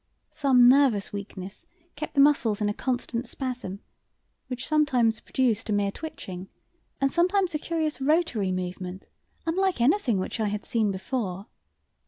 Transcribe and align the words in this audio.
Some 0.31 0.67
nervous 0.67 1.13
weakness 1.13 1.67
kept 1.95 2.15
the 2.15 2.21
muscles 2.21 2.59
in 2.59 2.69
a 2.69 2.73
constant 2.73 3.27
spasm, 3.29 3.81
which 4.47 4.67
sometimes 4.67 5.19
produced 5.19 5.69
a 5.69 5.73
mere 5.73 5.91
twitching 5.91 6.49
and 6.99 7.11
sometimes 7.13 7.53
a 7.53 7.59
curious 7.59 8.01
rotary 8.01 8.51
movement 8.51 9.09
unlike 9.45 9.79
anything 9.79 10.17
which 10.17 10.39
I 10.39 10.45
had 10.47 10.61
ever 10.61 10.65
seen 10.67 10.89
before. 10.89 11.45